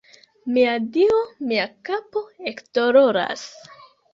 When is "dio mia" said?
0.95-1.67